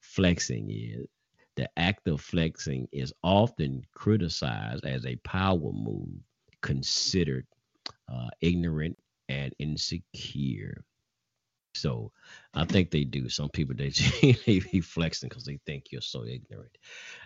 [0.00, 1.06] Flexing is
[1.56, 6.20] the act of flexing is often criticized as a power move,
[6.62, 7.46] considered
[8.12, 10.84] uh, ignorant and insecure.
[11.74, 12.12] So
[12.54, 13.28] I think they do.
[13.28, 13.90] Some people they
[14.46, 16.76] they be flexing because they think you're so ignorant.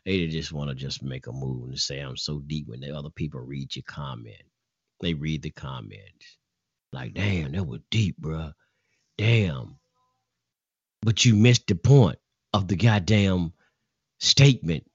[0.05, 2.97] They just want to just make a move and say I'm so deep when the
[2.97, 4.43] other people read your comment.
[5.01, 6.39] They read the comments.
[6.93, 8.53] Like, damn, that was deep, bro.
[9.17, 9.77] Damn.
[11.03, 12.19] But you missed the point
[12.53, 13.53] of the goddamn
[14.21, 14.87] statement.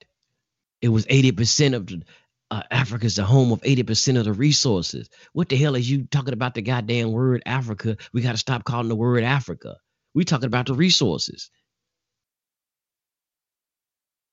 [0.81, 2.03] It was 80% of the
[2.51, 5.09] uh, Africa's the home of 80% of the resources.
[5.33, 7.97] What the hell is you talking about the goddamn word Africa?
[8.13, 9.77] We got to stop calling the word Africa.
[10.13, 11.49] We talking about the resources.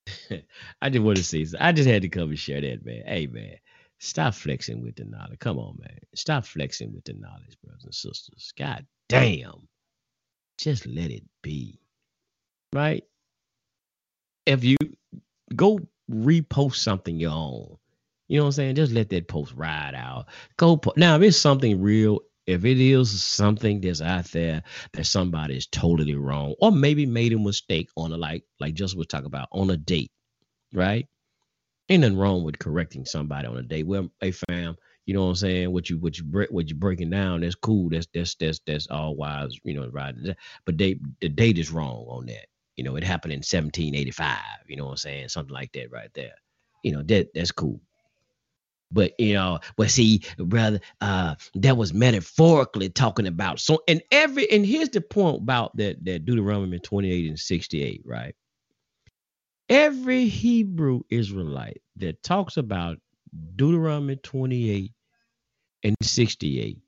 [0.83, 3.03] I just want to say, I just had to come and share that, man.
[3.07, 3.57] Hey, man,
[3.99, 5.39] stop flexing with the knowledge.
[5.39, 5.99] Come on, man.
[6.15, 8.53] Stop flexing with the knowledge, brothers and sisters.
[8.59, 9.69] God damn.
[10.59, 11.81] Just let it be.
[12.73, 13.05] Right?
[14.47, 14.77] If you
[15.55, 17.77] go repost something your own,
[18.29, 18.75] you know what I'm saying?
[18.77, 20.27] Just let that post ride out.
[20.57, 21.17] Go po- now.
[21.17, 24.63] If it's something real, if it is something that's out there
[24.95, 28.97] that somebody is totally wrong, or maybe made a mistake on a like like just
[28.97, 30.13] was talking about on a date,
[30.75, 31.07] right?
[31.89, 33.87] Ain't nothing wrong with correcting somebody on a date.
[33.87, 34.77] Well, hey fam,
[35.07, 35.73] you know what I'm saying?
[35.73, 37.43] What you what you what you breaking down?
[37.43, 37.91] That's cool.
[37.91, 39.59] That's that's that's that's all wise.
[39.65, 40.15] You know, right?
[40.65, 42.47] But they the date is wrong on that.
[42.77, 44.39] You know, it happened in 1785.
[44.67, 45.29] You know what I'm saying?
[45.29, 46.35] Something like that right there.
[46.83, 47.81] You know that that's cool.
[48.91, 54.51] But you know, but see, brother, uh, that was metaphorically talking about so and every
[54.51, 58.35] and here's the point about that that Deuteronomy 28 and 68, right?
[59.69, 62.99] Every Hebrew Israelite that talks about
[63.57, 64.93] Deuteronomy 28
[65.85, 66.79] and 68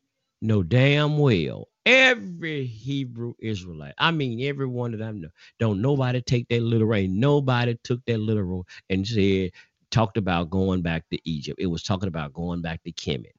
[0.43, 3.95] know damn well every Hebrew Israelite.
[3.99, 5.25] I mean, every one of them
[5.61, 7.07] don't nobody take that literal.
[7.09, 9.53] Nobody took that literal and said
[9.91, 11.61] talked about going back to Egypt.
[11.61, 13.33] It was talking about going back to Kemet,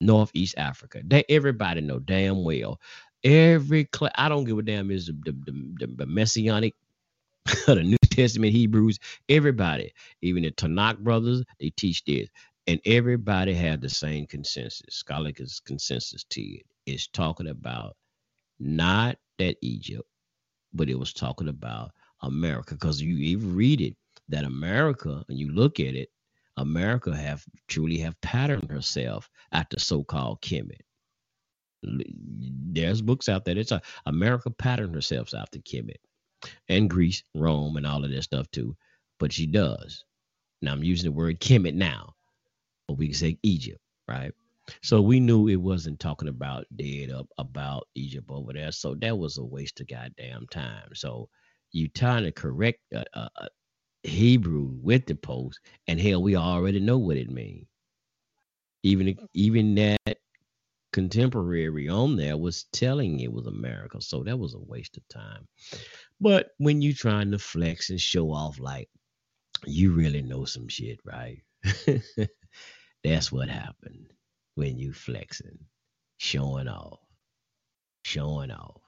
[0.00, 1.02] Northeast Africa.
[1.04, 2.80] They everybody know damn well.
[3.24, 6.74] Every cl- I don't give a damn is the, the, the, the messianic
[7.66, 12.28] the New Testament Hebrews, everybody, even the Tanakh brothers, they teach this.
[12.66, 14.82] And everybody had the same consensus.
[14.90, 15.34] Scholarly
[15.66, 16.66] consensus to it.
[16.90, 17.96] It's talking about
[18.58, 20.08] not that Egypt,
[20.72, 22.74] but it was talking about America.
[22.74, 23.96] Because you even read it,
[24.28, 26.10] that America, and you look at it,
[26.56, 30.82] America have truly have patterned herself after so-called Kemet.
[31.82, 33.56] There's books out there.
[33.56, 35.96] It's a America patterned herself after Kemet
[36.68, 38.76] and Greece, Rome, and all of that stuff too.
[39.18, 40.04] But she does.
[40.60, 42.14] Now I'm using the word Kemet now,
[42.86, 44.32] but we can say Egypt, right?
[44.82, 48.72] So we knew it wasn't talking about dead up about Egypt over there.
[48.72, 50.90] So that was a waste of goddamn time.
[50.94, 51.28] So
[51.72, 53.04] you trying to correct a,
[54.02, 57.66] Hebrew with the post, and hell, we already know what it means.
[58.82, 60.18] Even even that
[60.92, 65.46] contemporary on there was telling it was America, so that was a waste of time.
[66.20, 68.88] But when you trying to flex and show off like
[69.66, 71.42] you really know some shit, right?
[73.04, 74.12] That's what happened
[74.54, 75.58] when you flexing,
[76.18, 77.00] showing off,
[78.04, 78.80] showing off.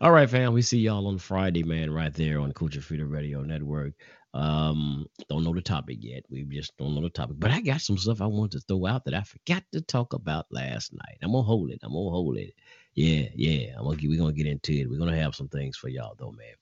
[0.00, 0.52] All right, fam.
[0.52, 3.94] We see y'all on Friday, man, right there on Culture Freedom Radio Network.
[4.34, 6.24] Um, don't know the topic yet.
[6.30, 7.36] We just don't know the topic.
[7.38, 10.12] But I got some stuff I want to throw out that I forgot to talk
[10.12, 11.18] about last night.
[11.22, 11.80] I'm gonna hold it.
[11.82, 12.54] I'm gonna hold it.
[12.94, 13.74] Yeah, yeah.
[13.78, 14.90] I'm gonna get, we're gonna get into it.
[14.90, 16.54] We're gonna have some things for y'all though, man.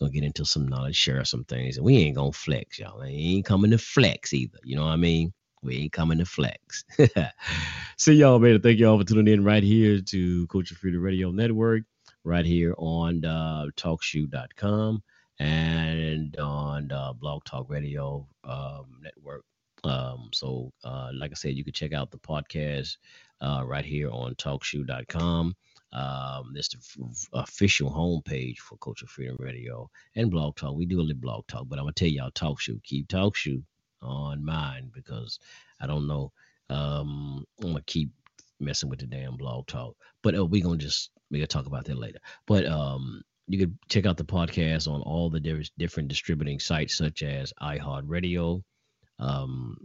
[0.00, 3.02] We're gonna get into some knowledge, share some things, and we ain't gonna flex, y'all.
[3.02, 4.58] Ain't coming to flex either.
[4.64, 5.32] You know what I mean?
[5.62, 6.84] We ain't coming to flex.
[7.96, 8.60] See y'all, man.
[8.62, 11.82] Thank y'all for tuning in right here to Culture Freedom Radio Network
[12.24, 15.02] right here on uh, talkshoe.com
[15.38, 19.44] and on uh, Blog Talk Radio um, Network.
[19.84, 22.96] Um, so, uh, like I said, you can check out the podcast
[23.40, 25.54] uh, right here on talkshoe.com.
[25.92, 30.76] Um, that's the f- official homepage for Culture Freedom Radio and Blog Talk.
[30.76, 32.82] We do a little blog talk, but I'm gonna tell y'all TalkShoe.
[32.84, 33.62] Keep TalkShoe
[34.02, 35.38] on mine because
[35.80, 36.32] I don't know.
[36.68, 38.10] Um, I'm gonna keep
[38.60, 41.84] messing with the damn blog talk, but uh, we gonna just we gonna talk about
[41.86, 42.18] that later.
[42.46, 46.96] But um, you could check out the podcast on all the different different distributing sites
[46.96, 48.62] such as iHeartRadio,
[49.18, 49.76] um,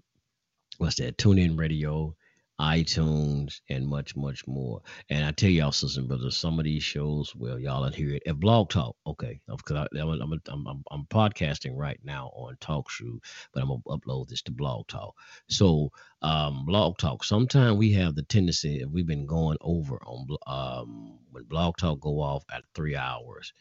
[0.78, 1.18] what's that?
[1.18, 2.16] TuneIn Radio,
[2.60, 4.82] iTunes, and much, much more.
[5.10, 8.24] And I tell y'all, sisters and brothers, some of these shows, well, y'all hear it
[8.26, 8.96] at Blog Talk.
[9.06, 13.20] Okay, because I'm, I'm, I'm, I'm, podcasting right now on TalkShoe,
[13.54, 15.16] but I'm gonna upload this to Blog Talk.
[15.50, 15.92] So,
[16.22, 17.24] um, Blog Talk.
[17.24, 22.00] Sometimes we have the tendency, if we've been going over on um, when Blog Talk
[22.00, 23.52] go off at three hours,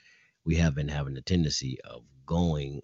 [0.44, 2.80] we have been having the tendency of going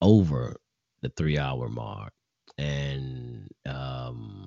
[0.00, 0.56] over
[1.02, 2.12] the three hour mark
[2.58, 4.45] and um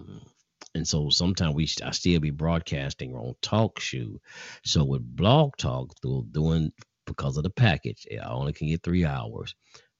[0.75, 4.17] and so sometimes we I still be broadcasting on TalkShoe.
[4.63, 6.71] So with blog talk through doing
[7.05, 9.55] because of the package, I only can get three hours.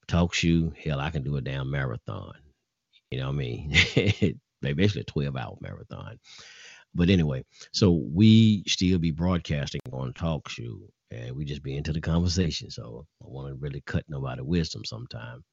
[0.08, 2.34] TalkShoe, hell, I can do a damn marathon.
[3.12, 3.71] You know what I mean?
[4.62, 6.19] Basically a 12 hour marathon.
[6.93, 10.79] But anyway, so we still be broadcasting on TalkShoe
[11.12, 12.69] and we just be into the conversation.
[12.69, 15.43] So I want to really cut nobody wisdom sometime.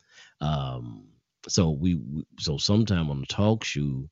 [0.40, 1.08] Um,
[1.48, 2.00] so we
[2.38, 4.08] so sometime on the TalkShoe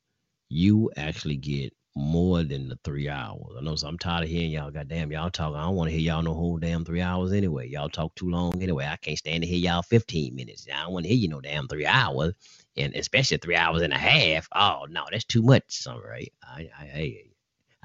[0.55, 3.55] you actually get more than the three hours.
[3.57, 4.71] I know so I'm tired of hearing y'all.
[4.71, 5.55] Goddamn, y'all talk.
[5.55, 7.69] I don't want to hear y'all no whole damn three hours anyway.
[7.69, 8.85] Y'all talk too long anyway.
[8.85, 10.67] I can't stand to hear y'all 15 minutes.
[10.73, 12.33] I don't want to hear you no damn three hours,
[12.77, 14.47] and especially three hours and a half.
[14.55, 15.85] Oh no, that's too much.
[15.87, 17.23] All right, I, I, I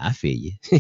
[0.00, 0.52] I feel you.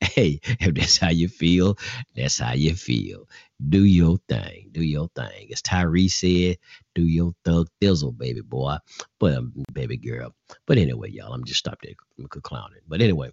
[0.00, 1.78] hey, if that's how you feel,
[2.16, 3.28] that's how you feel.
[3.68, 4.70] Do your thing.
[4.72, 5.48] Do your thing.
[5.52, 6.56] As Tyree said,
[6.94, 8.76] do your thug thizzle, baby boy.
[9.18, 10.34] But um, baby girl.
[10.66, 12.80] But anyway, y'all, I'm just stopped there I'm clowning.
[12.86, 13.30] But anyway,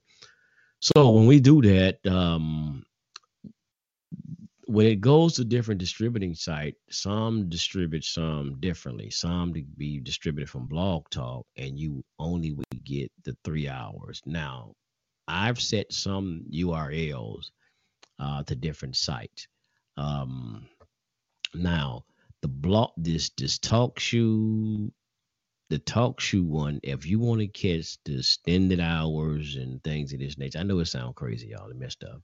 [0.80, 2.86] so when we do that, um,
[4.68, 9.10] when it goes to different distributing site, some distribute some differently.
[9.10, 14.22] Some to be distributed from Blog Talk, and you only would get the three hours.
[14.26, 14.74] Now,
[15.28, 17.52] I've set some URLs
[18.20, 19.48] uh, to different sites.
[19.98, 20.68] Um,
[21.54, 22.06] now,
[22.42, 24.92] the block this this TalkShoe,
[25.70, 26.80] the TalkShoe one.
[26.84, 30.80] If you want to catch the extended hours and things of this nature, I know
[30.80, 31.70] it sounds crazy, y'all.
[31.70, 32.22] It messed up,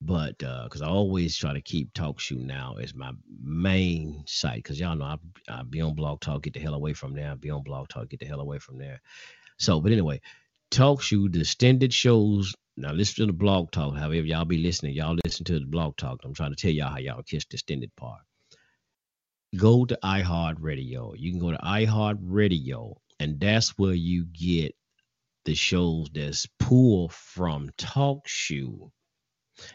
[0.00, 4.80] but because uh, I always try to keep TalkShoe now as my main site, because
[4.80, 5.18] y'all know I
[5.48, 7.30] I be on Blog Talk, get the hell away from there.
[7.30, 9.00] I be on Blog Talk, get the hell away from there.
[9.58, 10.22] So, but anyway,
[10.70, 12.54] TalkShoe, the extended shows.
[12.76, 13.96] Now listen to the blog talk.
[13.96, 16.20] However, y'all be listening, y'all listen to the blog talk.
[16.24, 18.20] I'm trying to tell y'all how y'all catch the extended part.
[19.56, 21.14] Go to iHeartRadio.
[21.18, 24.76] You can go to iHeartRadio, and that's where you get
[25.44, 28.90] the shows that's pulled from TalkShoe.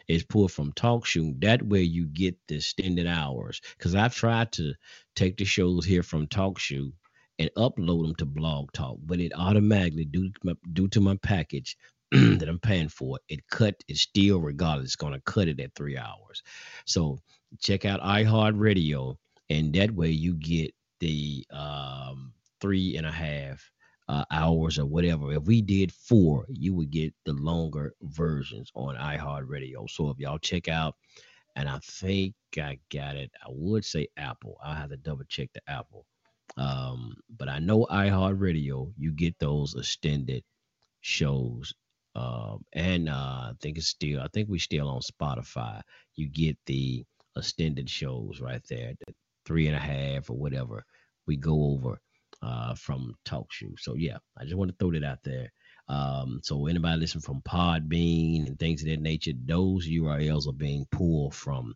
[0.07, 1.41] It's pulled from TalkShoe.
[1.41, 3.61] That way you get the extended hours.
[3.77, 4.73] Because I've tried to
[5.15, 6.93] take the shows here from TalkShoe
[7.39, 11.17] and upload them to Blog Talk, but it automatically due to my, due to my
[11.21, 11.77] package
[12.11, 14.87] that I'm paying for, it cut it still regardless.
[14.87, 16.43] It's gonna cut it at three hours.
[16.85, 17.19] So
[17.59, 19.17] check out iHeartRadio,
[19.49, 23.69] and that way you get the um, three and a half
[24.07, 25.33] uh, hours or whatever.
[25.33, 29.89] If we did four, you would get the longer versions on iHeartRadio.
[29.89, 30.95] So if y'all check out,
[31.55, 34.57] and I think I got it, I would say Apple.
[34.63, 36.05] I have to double check the Apple.
[36.57, 40.43] Um, but I know iHeartRadio, you get those extended
[41.01, 41.73] shows.
[42.15, 45.81] Um, and uh, I think it's still, I think we're still on Spotify.
[46.15, 47.03] You get the
[47.35, 49.13] extended shows right there, the
[49.45, 50.85] three and a half or whatever
[51.27, 51.99] we go over
[52.41, 53.77] uh, from TalkShoe.
[53.79, 55.51] So yeah, I just want to throw that out there.
[55.87, 60.85] Um, so anybody listening from Podbean and things of that nature, those URLs are being
[60.91, 61.75] pulled from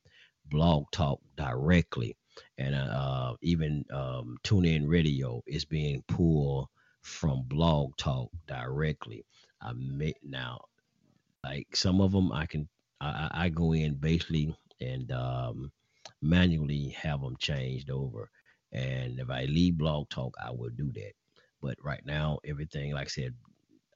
[0.50, 2.16] Blog Talk directly
[2.58, 6.68] and uh, even um, TuneIn Radio is being pulled
[7.02, 9.26] from Blog Talk directly.
[9.62, 10.62] I may, now,
[11.44, 12.68] like some of them, I can
[13.02, 15.72] I, I go in basically and um,
[16.22, 18.30] manually have them changed over.
[18.72, 21.14] And if I leave Blog Talk, I will do that.
[21.62, 23.34] But right now, everything, like I said,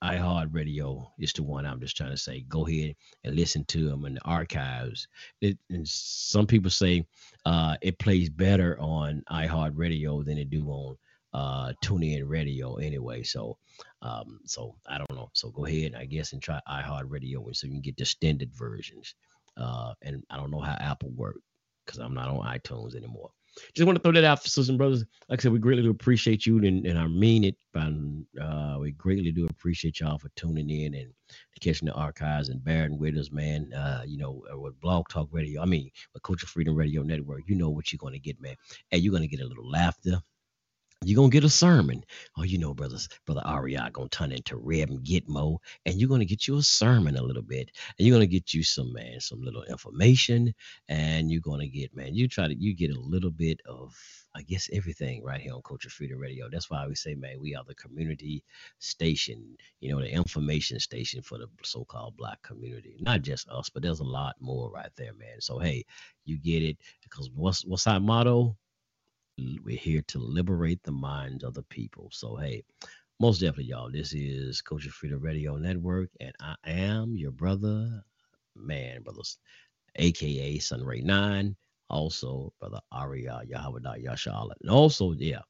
[0.04, 2.42] iHeartRadio is the one I'm just trying to say.
[2.50, 5.08] Go ahead and listen to them in the archives.
[5.42, 7.06] It, and some people say
[7.46, 10.98] uh, it plays better on iHeartRadio than it do on
[11.34, 13.24] uh, TuneIn Radio anyway.
[13.24, 13.58] So,
[14.02, 15.30] um, so I don't know.
[15.34, 19.16] So go ahead, I guess, and try iHeartRadio, so you can get the extended versions.
[19.58, 21.40] Uh, and I don't know how Apple works
[21.86, 23.32] because I'm not on iTunes anymore.
[23.74, 25.06] Just want to throw that out sisters and brothers.
[25.30, 27.56] Like I said, we greatly do appreciate you, and, and I mean it.
[27.74, 31.12] And uh, we greatly do appreciate y'all for tuning in and
[31.62, 33.72] catching the archives and bearing with us, man.
[33.74, 37.44] Uh, you know, uh, with Blog Talk Radio, I mean, with Culture Freedom Radio Network,
[37.48, 38.56] you know what you're going to get, man.
[38.92, 40.22] And you're going to get a little laughter
[41.08, 42.04] you're gonna get a sermon.
[42.38, 46.26] Oh, you know, brothers, brother Aria gonna turn into Reb and Gitmo, and you're gonna
[46.26, 49.42] get you a sermon a little bit, and you're gonna get you some man, some
[49.42, 50.54] little information,
[50.90, 53.94] and you're gonna get man, you try to you get a little bit of
[54.36, 56.50] I guess everything right here on Culture Freedom Radio.
[56.50, 58.44] That's why we say, man, we are the community
[58.80, 62.96] station, you know, the information station for the so-called black community.
[63.00, 65.40] Not just us, but there's a lot more right there, man.
[65.40, 65.86] So hey,
[66.26, 68.58] you get it because what's what's our motto?
[69.38, 72.10] We're here to liberate the minds of the people.
[72.12, 72.64] So, hey,
[73.20, 78.04] most definitely, y'all, this is Culture Freedom Radio Network, and I am your brother,
[78.56, 79.40] man, brothers,
[79.96, 81.56] aka Sunray 9,
[81.90, 84.52] also brother Aria Yahweh Yashala.
[84.62, 85.42] And also, yeah,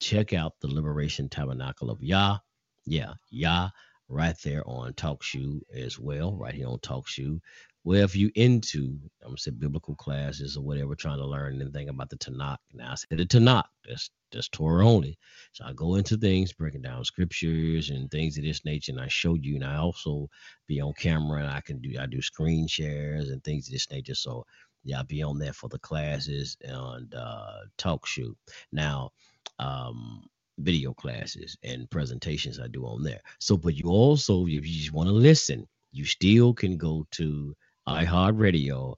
[0.00, 2.38] check out the Liberation Tabernacle of Yah.
[2.84, 3.70] Yeah, Yah,
[4.08, 7.40] right there on TalkShoe as well, right here on TalkShoe.
[7.86, 11.88] Well, if you into, I'm gonna say biblical classes or whatever, trying to learn anything
[11.88, 12.56] about the Tanakh.
[12.74, 15.16] Now I said the Tanakh, that's that's Torah only.
[15.52, 19.06] So I go into things, breaking down scriptures and things of this nature, and I
[19.06, 19.54] show you.
[19.54, 20.28] And I also
[20.66, 23.88] be on camera and I can do I do screen shares and things of this
[23.88, 24.16] nature.
[24.16, 24.44] So
[24.82, 28.34] yeah, I'll be on there for the classes and uh TalkShoe.
[28.72, 29.12] Now,
[29.60, 30.24] um,
[30.58, 33.20] video classes and presentations I do on there.
[33.38, 37.54] So, but you also, if you just want to listen, you still can go to
[37.88, 38.94] iHeartRadio,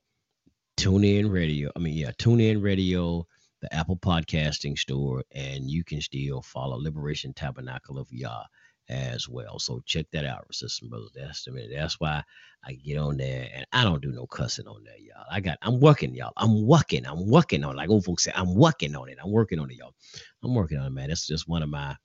[0.78, 1.70] TuneIn Radio.
[1.76, 3.26] I mean, yeah, TuneIn Radio,
[3.60, 8.44] the Apple Podcasting Store, and you can still follow Liberation Tabernacle of Yah
[8.88, 9.58] as well.
[9.58, 11.10] So check that out, Resistance brothers.
[11.14, 12.22] That's the mean, that's why
[12.64, 15.26] I get on there and I don't do no cussing on there, y'all.
[15.30, 16.32] I got I'm working, y'all.
[16.36, 17.06] I'm working.
[17.06, 17.76] I'm working on it.
[17.76, 19.18] Like old folks say, I'm working on it.
[19.22, 19.94] I'm working on it, y'all.
[20.42, 21.08] I'm working on it, man.
[21.08, 21.96] That's just one of my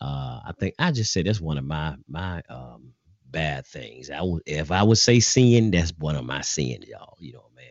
[0.00, 2.92] uh I think I just said that's one of my my um
[3.30, 4.10] bad things.
[4.10, 7.16] I would if I would say sin, that's one of my sins, y'all.
[7.20, 7.64] You know, man.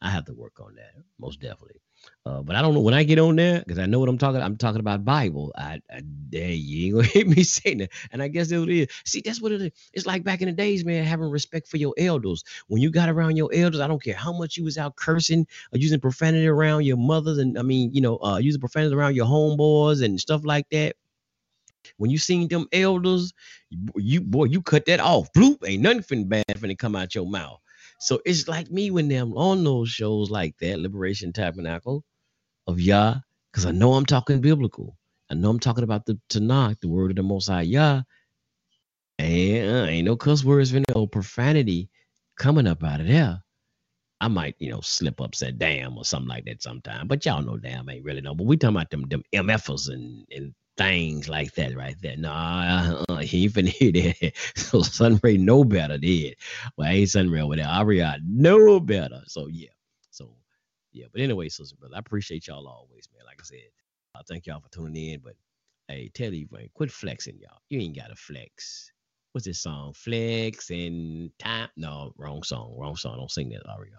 [0.00, 1.80] I have to work on that most definitely.
[2.24, 4.18] Uh, but I don't know when I get on there because I know what I'm
[4.18, 4.40] talking.
[4.40, 5.52] I'm talking about Bible.
[5.56, 6.00] I, I
[6.30, 7.90] dare you ain't gonna hear me saying that.
[8.12, 8.88] And I guess that's what it is.
[9.04, 9.70] See, that's what it is.
[9.92, 12.42] It's like back in the days, man, having respect for your elders.
[12.68, 15.46] When you got around your elders, I don't care how much you was out cursing
[15.72, 19.14] or using profanity around your mothers, and I mean, you know, uh, using profanity around
[19.14, 20.96] your homeboys and stuff like that.
[21.96, 23.32] When you seen them elders,
[23.96, 25.32] you boy, you cut that off.
[25.32, 27.60] Bloop, ain't nothing finna bad finna come out your mouth.
[27.98, 32.04] So it's like me when them on those shows like that, Liberation Tabernacle
[32.66, 33.16] of Yah,
[33.52, 34.96] because I know I'm talking biblical.
[35.30, 38.02] I know I'm talking about the Tanakh, the word of the Most High Yah.
[39.18, 41.90] And uh, ain't no cuss words, no profanity
[42.38, 43.42] coming up out of there.
[44.20, 47.06] I might, you know, slip up, say damn or something like that sometime.
[47.06, 48.34] But y'all know damn ain't really no.
[48.34, 52.16] But we talking about them them MFers and, and things like that right there.
[52.16, 54.32] Nah, uh, he finna hear that.
[54.56, 56.36] So Sunray know better did.
[56.76, 57.66] Well, I ain't Sunray over there.
[57.68, 59.20] Aria know better.
[59.26, 59.68] So yeah.
[60.10, 60.30] So
[60.92, 61.06] yeah.
[61.12, 63.26] But anyway, sister brother, I appreciate y'all always, man.
[63.26, 63.68] Like I said,
[64.16, 65.20] I thank y'all for tuning in.
[65.20, 65.34] But
[65.88, 67.60] hey, tell you, man, quit flexing, y'all.
[67.68, 68.90] You ain't gotta flex.
[69.32, 69.92] What's this song?
[69.94, 71.68] Flex and time.
[71.76, 72.74] No, wrong song.
[72.76, 73.16] Wrong song.
[73.16, 73.92] Don't sing that, Aria.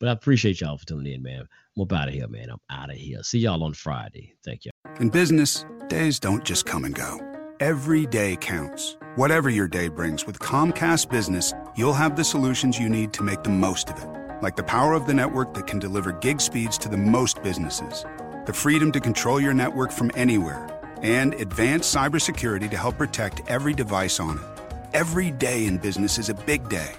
[0.00, 1.46] But I appreciate y'all for tuning in, man.
[1.76, 2.50] I'm up out of here, man.
[2.50, 3.22] I'm out of here.
[3.22, 4.34] See y'all on Friday.
[4.44, 4.72] Thank you.
[4.98, 7.20] In business, days don't just come and go.
[7.60, 8.96] Every day counts.
[9.14, 13.44] Whatever your day brings, with Comcast Business, you'll have the solutions you need to make
[13.44, 14.08] the most of it.
[14.42, 18.04] Like the power of the network that can deliver gig speeds to the most businesses,
[18.46, 20.68] the freedom to control your network from anywhere,
[21.02, 24.61] and advanced cybersecurity to help protect every device on it.
[24.94, 26.94] Every day in business is a big day.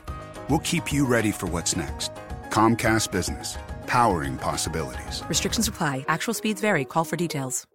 [0.50, 2.10] We'll keep you ready for what's next.
[2.50, 5.22] Comcast Business, powering possibilities.
[5.28, 6.06] Restrictions apply.
[6.08, 6.86] Actual speeds vary.
[6.86, 7.68] Call for details.